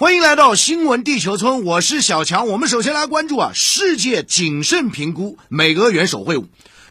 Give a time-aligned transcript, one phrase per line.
[0.00, 2.48] 欢迎来到新闻地球村，我是小强。
[2.48, 6.46] 我们首先来关注啊，世界谨慎评估美俄元首会晤。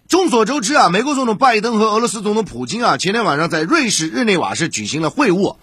[0.08, 5.56] 众所周知啊，美国总统拜登和俄罗斯总统普京啊，前天晚上在瑞士日内瓦市举行了会晤。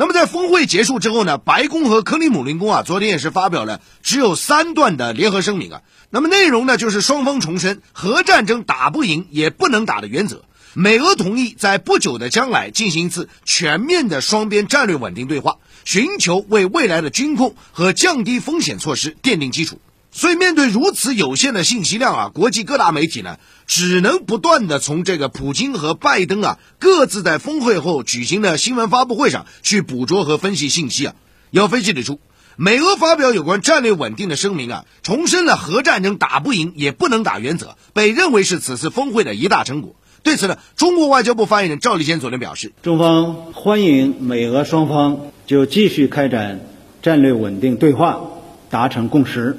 [0.00, 5.82] 那么在峰会结束之后呢，白宫和克里姆林宫啊，昨天也是发表了只有三段的联合声明啊。
[6.08, 10.44] 那么内容呢，就是双方重申核战争打不赢也不能打的原则。
[10.72, 19.80] 美俄同意在不久的将来进行一次全面的双边战略稳定对话，寻求为未来的军控和降低风险措施奠定基础。
[20.10, 23.36] 所以，面对如此有限的信息量啊，国际各大媒体呢，
[23.66, 31.14] 只能不断的从这个普京和拜登啊各自在峰会后举行的新闻发布会上去捕捉和分析信息啊。
[31.50, 32.20] 要分析指出，
[32.56, 39.94] 美俄发表有关战略稳定的声明啊，重申了核战争打不赢也不能打原则，被认为是此次峰会的一大成果。
[40.22, 46.60] 对此呢，中国外交部发言人赵立坚昨天表示，中方欢迎美俄双方就继续开展
[47.02, 48.20] 战略稳定对话
[48.70, 49.58] 达成共识。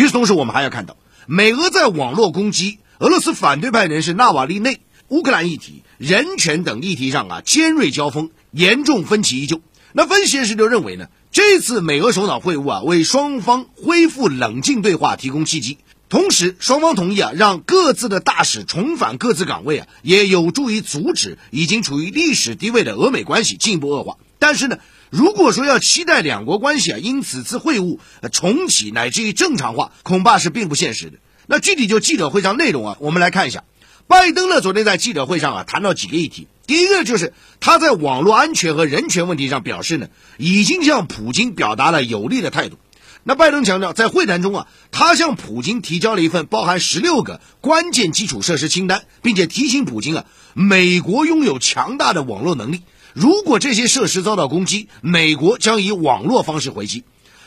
[0.00, 9.60] 与此同时，我们还要看到，美俄在网络攻击俄罗斯反对派人士纳瓦利内、乌克兰议题、人权等议题上啊尖锐交锋，严重分歧依旧。
[9.92, 15.76] 那分析人士就认为呢，这次美俄首脑会晤啊，为双方恢复冷静对话提供契机。
[16.08, 24.16] 同时，双方同意啊，让各自的大使重返各自岗位啊，也有助于阻止已经处于历史低位的俄美关系进一步恶化。
[24.38, 24.78] 但是呢。
[25.10, 27.98] 如果说要期待两国关系啊因此次会晤
[28.32, 31.18] 重启乃至于正常化，恐怕是并不现实的。
[31.46, 33.64] 那具体就记者会上内容啊，我们来看一下。
[34.06, 42.78] 拜登呢昨天在记者会上啊谈到几个议题，第一个就是他在网络安全和人权问题上表示呢，已经向普京表达了有利的态度。
[43.22, 52.82] 那拜登强调，在会谈中啊，他向普京提交了一份包含十六个关键基础设施清单，并且提醒普京啊，美国拥有强大的网络能力。
[53.12, 57.04] 如果这些设施遭到攻击，美国将以网络方式回击。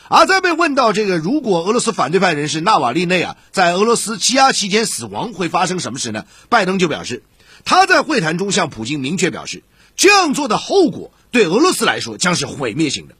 [0.08, 6.26] 而在被问到这个如果俄罗斯反对派人士纳瓦利内啊在俄罗斯羁押期间死亡会发生什么时呢？
[6.50, 7.22] 拜登就表示，
[7.64, 9.62] 他在会谈中向普京明确表示，
[9.96, 13.14] 这样做的后果对俄罗斯来说将是毁灭性的。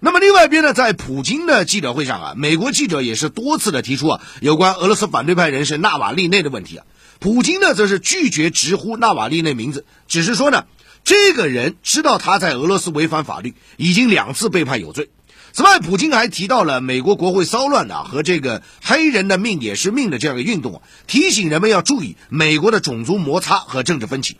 [0.00, 6.86] 那么另外一边呢，在普京的记者会上啊，美国记者也是多次的提出啊有关俄罗斯反对派人士纳瓦利内的问题啊，
[7.20, 10.64] 普京呢则是拒绝直呼纳瓦利内名字，只是说呢。
[11.12, 15.10] 这个人知道他在俄罗斯违反法律，已经两次被判有罪。
[15.52, 24.38] 此外，普京还提到了美国国会骚乱啊和这个黑人的命也是命的这样一个运动，提醒人们要注意美国的种族摩擦和政治分歧。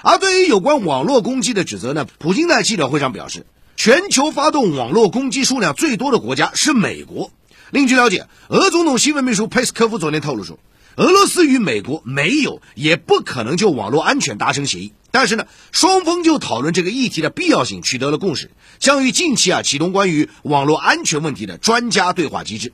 [0.00, 3.44] 而对于有关网络攻击的指责呢，普京在记者会上表示，
[3.76, 7.30] 全球发动网络攻击数量最多的国家是美国。
[7.70, 10.58] 另据了解，俄总统新闻秘书佩斯科夫昨天透露说。
[10.96, 22.72] 俄罗斯与美国没有也不可能就网络安全达成协议，但是呢，双方就讨论这个议题的必要性取得了共识，将于近期啊启动关于网络安全问题的专家对话机制。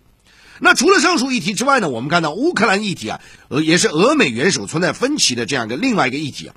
[0.58, 3.20] 那除了上述议题之外呢，我们看到乌克兰议题啊，
[3.50, 6.54] 呃，也是俄美元首存在分歧的这样一个另外一个议题啊。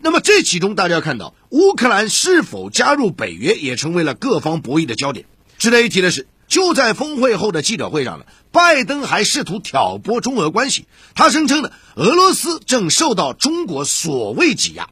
[0.00, 5.26] 那么这其中大家要看到，乌克兰是否加入北约也成为了各方博弈的焦点。
[5.58, 6.26] 值得一提的是。
[6.48, 10.86] 就在峰会后的记者会上呢，拜登还试图挑拨中俄关系。
[11.16, 14.88] 他声称呢，俄罗斯正受到中国所谓挤压。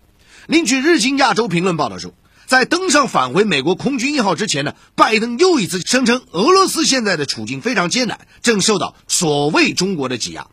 [0.46, 2.12] 另据《日经亚洲评论》报道说，
[2.46, 10.46] 在登上返回美国空军一号之前呢，拜登又一次声称俄罗斯现在的处境非常艰难，正受到所谓中国的挤压。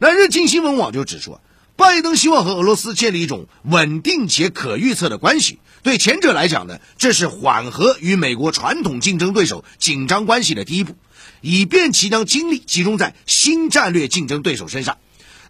[0.00, 1.38] 那日经新闻网就指出。
[1.76, 5.58] 拜登希望和俄罗斯建立一种稳定且可预测的关系。
[5.82, 10.94] 对前者来讲呢，这是缓和与美国传统竞争对手紧张关系的第一步，
[11.40, 14.98] 以便其将精力集中在新战略竞争对手身上。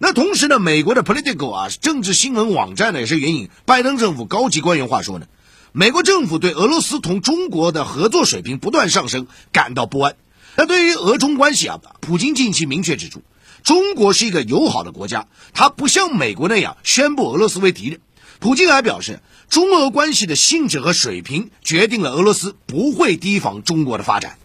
[0.06, 5.25] 那同时呢，美国的 Political 啊政治新闻网站呢也是援引拜登政府高级官员话说呢，
[5.72, 10.14] 美国政府对俄罗斯同中国的合作水平不断上升感到不安。
[10.56, 13.22] 那对于俄中关系啊，普京近期明确指出。
[13.62, 18.00] 中国是一个友好的国家，它不像美国那样宣布俄罗斯为敌人。
[18.41, 24.37] 普京还表示，中俄关系的性质和水平决定了俄罗斯不会提防中国的发展。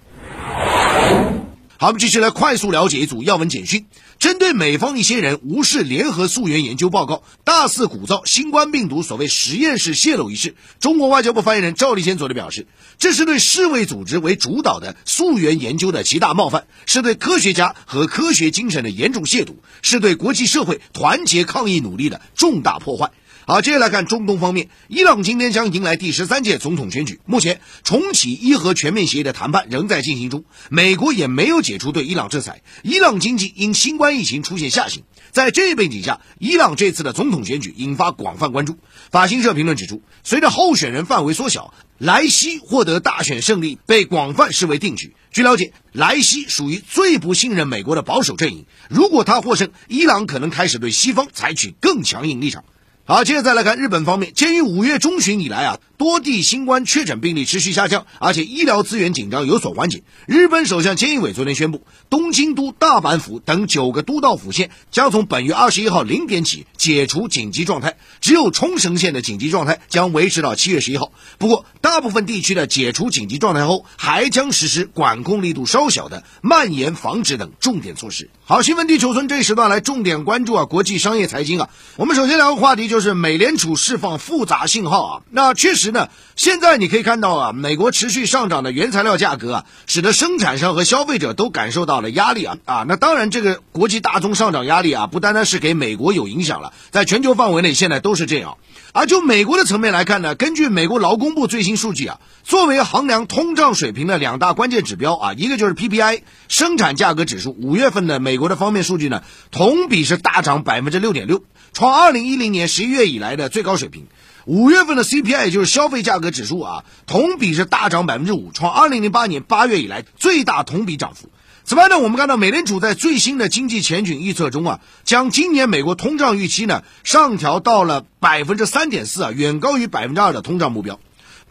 [1.75, 3.85] 好，我们继续来快速了解一组要闻简讯。
[4.19, 12.67] 针对美方一些人无视联合溯源研究报告，大肆鼓噪新冠病毒所谓实验室泄露一事，中国外交部发言人赵立坚昨天表示，
[12.97, 23.11] 这是对世卫组织为主导的溯源研究的极大冒犯，是对科学家和科学精神的严重亵渎，是对国际社会团结抗疫努力的重大破坏。
[23.49, 27.19] 好，接下来看中东方面，伊朗今天将迎来第十三届总统选举。
[27.25, 32.61] 目前重启伊核全面协议的谈判仍在进行中，美国也没有解除对伊朗制裁。
[32.83, 35.01] 伊朗经济因新冠疫情出现下行，
[35.31, 38.77] 在这一背景下，伊朗这次的总统选举引发广泛关注。
[39.09, 45.15] 法新社评论指出，随着候选人范围缩小，莱西获得大选胜利被广泛视为定局。
[45.31, 52.63] 据了解，莱西属于最不信任美国的保守阵营，如果他获胜，伊朗可能开始对西方采取更强硬立场。
[53.09, 54.31] 好，接着再来看日本方面。
[54.35, 71.11] 鉴于五月中旬以来啊，多地新冠确诊病例持续下降，而且医疗资源紧张有所缓解，日本首相菅义伟昨天宣布，东京都、大阪府等九个都道府县将从本月二十一号零点起解除紧急状态，只有冲绳县的紧急状态将维持到七月十一号。
[71.37, 78.29] 不过，大部分地区的解除紧急状态后，还将实施管控力度稍小的蔓延防止等重点措施。
[78.45, 81.69] 好，新闻地球村这一时段来重点关注啊，国际商业财经啊。
[81.97, 85.21] 我们首先聊个话题，就是美联储释放复杂信号啊。
[85.29, 92.85] 那确实呢，现在你可以看到啊，美国持续上涨的原材料价格啊，使得生产商和消费者都感受到了压力啊啊。
[92.87, 98.57] 那当然，这个国际大宗上涨压力啊，不单单是给美国有影响了，在全球范围内现在都是这样。
[98.91, 109.21] 而就美国的层面来看呢，根据美国劳工部最新数据啊，作为衡量通胀水平的两大关键指标啊，一个就是 PPI 生产价格指数，五月份的美国的方面数据呢，
[109.51, 114.07] 同比是大涨百分之六点六，创二零一零年十一月以来的最高水平。
[114.49, 121.29] 五月份的 CPI 也就是消费价格指数啊，同比是大涨百分之五，创二零零八年八月以来最大同比涨幅。
[121.65, 130.99] 此外呢，我们看到美联储在最新的经济前景预测中啊，将今年美国通胀预期呢上调到了百分之三点四啊，远高于百分之二的通胀目标。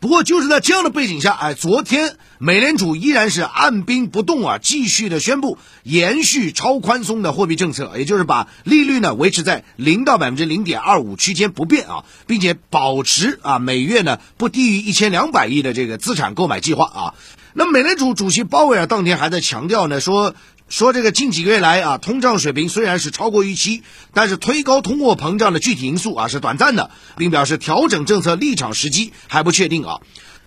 [0.00, 17.14] 不过就是在这样的背景下，哎，昨天美联储依然是按兵不动啊，继续的宣布延续超宽松的货币政策，也就是把利率呢维持在零到百分之零点二五区间不变啊，并且保持啊每月呢不低于一千两百亿的这个资产购买计划啊。
[17.54, 20.34] 那美联储主席鲍威尔当天还在强调呢，说
[20.68, 23.82] 说这个近几个月来啊，通胀水平虽然是超过预期，
[24.12, 30.00] 但是推高通货膨胀的具体因素啊是短暂的，并表示调整政策立场时机还不确定啊。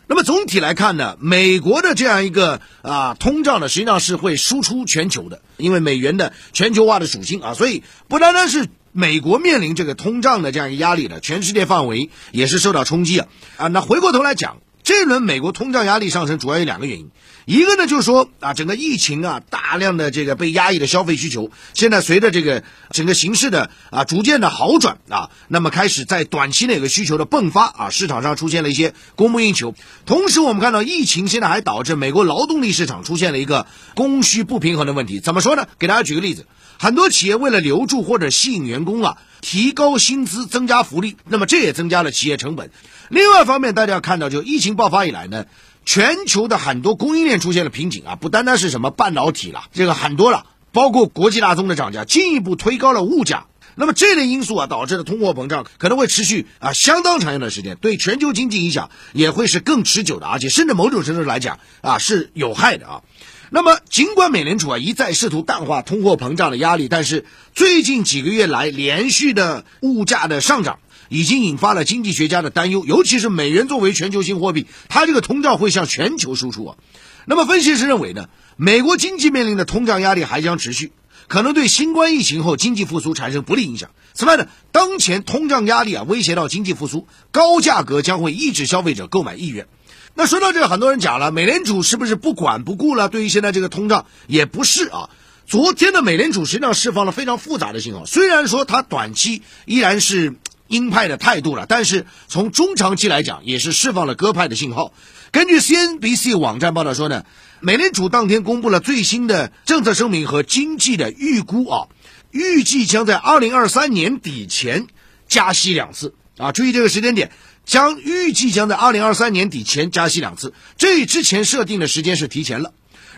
[0.07, 13.27] 那么总体来看呢，美国的这样一个啊通胀呢，实际上是会输出全球的，因为美元的全球化的属性啊，所以不单单是美国面临这个通胀的这样一个压力的，全世界范围也是受到冲击啊
[13.57, 13.67] 啊。
[13.69, 14.57] 那回过头来讲。
[14.83, 17.11] 这轮美国通胀压力上升主要有两个原因，
[17.45, 29.75] 一个呢就是说啊，整个疫情啊，大量的这个被压抑的消费需求，现在随着这个整个形势的啊逐渐的好转啊，那么开始在短期内有个需求的迸发啊，市场上出现了一些供不应求。
[30.05, 35.19] 同时，我们看到疫情现在还导致美国劳动力市场出现了一个供需不平衡的问题。
[35.19, 35.67] 怎么说呢？
[35.77, 36.47] 给大家举个例子，
[36.79, 42.71] 很多企业为了留住或者吸引员工啊，提高薪资、增加福利，那么这也增加了企业成本。
[43.11, 45.45] 另外一方面，大家要看到，就疫情爆发以来呢，
[45.85, 53.47] 全球的很多供应链出现了瓶颈啊，不单单是什么半导体了，这个很多了，包括国际大宗的涨价，进一步推高了物价。
[53.75, 63.01] 那么这类因素啊，导致的通货膨胀可能会持续啊相当长一段时间，对全球经济影响也会是更持久的，而且甚至某种程度来讲啊是有害的啊。
[63.49, 70.79] 那么尽管美联储啊一再试图淡化通货膨胀的压力，但是最近几个月来连续的物价的上涨。
[71.11, 76.77] 已经引发了经济学家的担忧，尤其是美元作为全球性货币，它这个通胀会向全球输出啊。
[77.25, 80.93] 那么分析师认为呢，美国经济面临的通胀压力还将持续，
[81.27, 83.89] 可能对新冠疫情后经济复苏产生不利影响。
[84.13, 89.67] 此外呢，当前通胀压力啊威胁到经济复苏，高价格将会抑制消费者购买意愿。
[90.15, 93.09] 那说到这个，很多人讲了，美联储是不是不管不顾了？
[93.09, 95.09] 对于现在这个通胀，也不是啊。
[95.45, 100.35] 昨天的美联储实际上释放了非常复杂的信号，虽然说它短期依然是。
[100.71, 104.93] 鹰派的态度了，但是从中长期来讲，也是释放了鸽派的信号。
[105.31, 107.25] 根据 CNBC 网站报道说呢，
[107.59, 111.87] 美联储当天公布了最新的政策声明和经济的预估啊，
[112.31, 114.87] 预计将在二零二三年底前
[115.27, 117.31] 加息两次啊，注意这个时间点，
[117.65, 122.73] 将预计将在二零二三年底前加息两次，这之前设定的时间是提前了。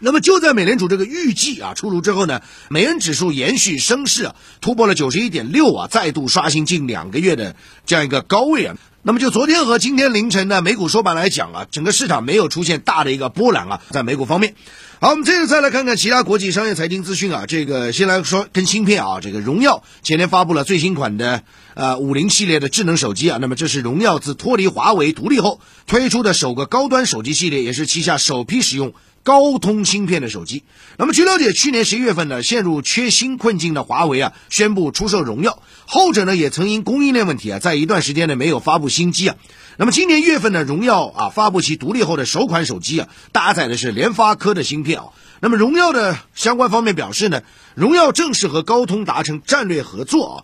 [0.06, 7.56] 那么就在美联储这个预计啊出炉之后呢，美元指数延续升势啊，突破了九十一点六啊，再度刷新近两个月的
[7.86, 8.76] 这样一个高位啊。
[9.02, 14.56] 那么就昨天和今天凌晨呢，美股收盘来讲啊，整个市场没有出现大的一个波澜啊，在美股方面。
[15.00, 17.46] 好，我们接着再来看看其他国际商业财经资讯啊。
[17.46, 21.44] 这个先来说跟芯片啊，这个荣耀前天发布了最新款的
[21.76, 23.38] 呃五零系列的智能手机啊。
[23.40, 28.94] 那么这是荣耀自脱离华为独立后推出的首个高端手机系列，也是旗下首批使用。
[29.24, 30.63] 高通芯片的手机。
[30.98, 35.63] 那么据了解，去年十一月份呢，陷入缺芯困境的华为啊，宣布出售荣耀。
[35.86, 39.36] 后者呢，也曾因供应链问题啊，在一段时间内没有发布新机啊。
[39.77, 45.06] 那么今年月份呢，荣耀啊发布其独立后的首款手机啊，搭载的是联发科的芯片啊。
[45.39, 47.42] 那么荣耀的相关方面表示呢，
[47.75, 50.36] 荣耀正式和高通达成战略合作啊。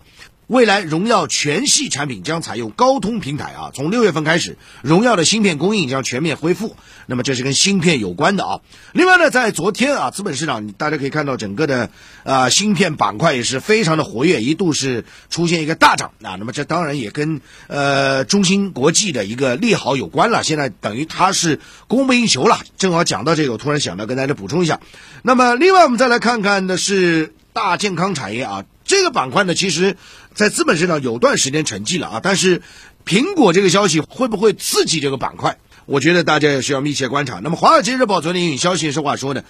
[0.50, 6.74] 未来荣耀全系产品将采用高通平台啊，从六月份开始，荣耀的芯片供应将全面恢复。
[7.06, 8.60] 那么这是跟芯片有关的啊。
[8.92, 11.90] 另外呢，在昨天啊，资本市场大家可以看到整个的
[12.24, 16.34] 啊芯片板块也是非常的活跃，一度是出现一个大涨啊。
[16.36, 20.42] 那么这当然也跟呃中芯国际的一个利好有关了。
[20.42, 22.58] 现在等于它是供不应求了。
[22.76, 24.80] 正好讲到这个，我突然想到跟大家补充一下。
[25.22, 28.64] 那么另外我们再来看看的是大健康产业啊。
[28.82, 29.96] 这个板块呢，其实，
[30.40, 32.20] 在资本市场有段时间沉寂了啊。
[32.22, 32.62] 但是，
[33.04, 35.58] 苹果这个消息会不会刺激这个板块？
[35.84, 37.40] 我觉得大家也需要密切观察。
[37.42, 39.44] 那么，《华尔街日报》昨天引消息是话说呢，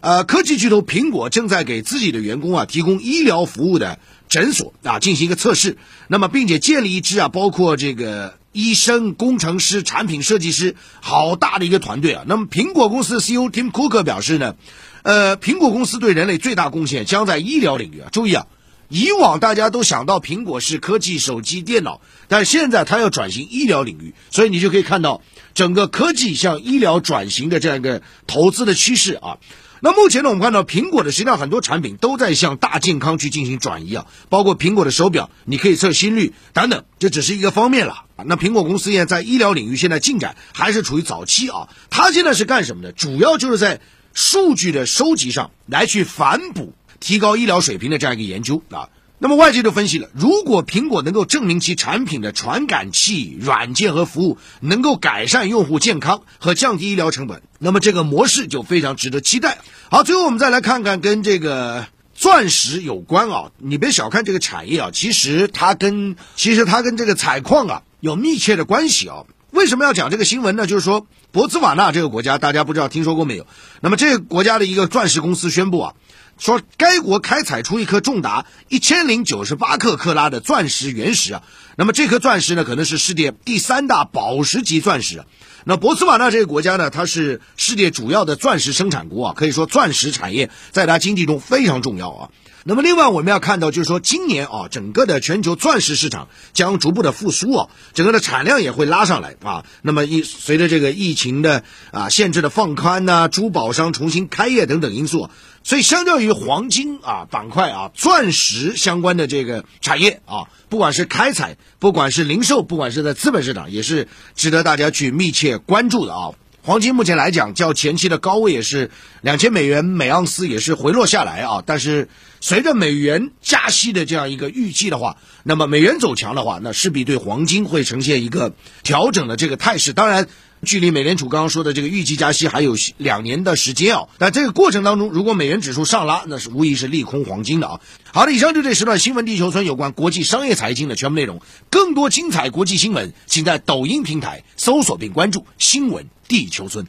[0.00, 3.98] 呃，科技巨头苹果正在给自己的员工啊提供医疗服务的
[4.28, 5.78] 诊所啊进行一个测试。
[6.08, 12.24] 那么，并且建立一支啊包括这个医生、工程师、产品设计师好大的一个团队啊。
[12.26, 14.56] 那么，苹果公司 CEO Tim Cook 表示呢，
[15.04, 18.08] 呃，苹果公司对人类最大贡献将在医疗领域啊。
[18.12, 18.46] 注意啊。
[18.88, 25.22] 以往大家都想到苹果是科技、手机、电脑，但现在它要转型医疗领域，所以你就可以看到
[25.54, 29.38] 整个科技向医疗转型的这样一个投资的趋势啊。
[29.80, 38.04] 那目前呢，我们看到苹果的实际上很多产品都在向大健康去进行转移啊，包括苹果的手表，你可以测心率等等，这只是一个方面了。
[38.24, 42.92] 那苹果公司现在在医疗领域现在进展还是处于早期啊，它现在是干什么的？
[42.92, 43.80] 主要就是在
[44.14, 46.72] 数据的收集上来去反哺。
[47.04, 59.58] 提高医疗水平的这样一个研究啊，那么外界就分析了，如果苹果能够证明其产品的传感器、软件和服务能够改善用户健康和降低医疗成本，那么这个模式就非常值得期待。
[59.90, 69.24] 好，最后我们再来看看跟这个钻石有关啊，你别小看这个产业啊，其实它跟其实它跟这个采矿啊有密切的关系啊。
[69.50, 70.66] 为什么要讲这个新闻呢？
[70.66, 73.46] 就是说，博茨瓦纳这个国家，大家不知道听说过没有？
[73.82, 75.94] 那么这个国家的一个钻石公司宣布啊。
[76.38, 81.42] 说该国开采出一颗重达一千零九十八克克拉的钻石原石啊，
[81.76, 85.26] 那么这颗钻石呢，可能是世界第三大宝石级钻石啊。
[85.66, 92.28] 那博茨瓦纳这个国家呢，它是世界主要的钻石生产国啊，可以说钻石产业在它经济中非常重要啊。
[92.66, 99.64] 那么另外我们要看到，就是说今年啊，整个的全球钻石市场将逐步的复苏啊，整个的产量也会拉上来啊。
[99.82, 101.62] 那么一随着这个疫情的
[101.92, 105.28] 啊限制的放宽呐，珠宝商重新开业等等因素，
[105.64, 114.06] 所以相较于黄金啊板块啊，钻石相关的这个产业啊，不管是开采，不管是零售，不管是在资本市场，也是
[114.36, 116.32] 值得大家去密切关注的啊。
[116.62, 118.90] 黄金目前来讲，较前期的高位也是
[119.22, 121.62] 两千美元每盎司，也是回落下来啊。
[121.64, 122.08] 但是
[122.44, 129.94] 随着美元加息的这样一个预计的话，那么美元走强的话，那势必对黄金会呈现一个调整的这个态势。
[129.94, 130.28] 当然，
[130.62, 134.08] 距离美联储刚刚说的这个预计加息还有两年的时间啊。
[134.18, 137.80] 但这个过程当中，如果美元指数上拉，那是无疑是利空黄金的啊。
[138.12, 141.40] 好的，以上就这时段新闻地球村有关国际商业财经的全部内容。
[141.70, 146.04] 更多精彩国际新闻，请在抖音平台搜索并关注“新闻”。
[146.28, 146.86] 地球村。